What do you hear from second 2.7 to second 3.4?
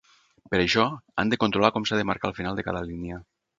cada línia.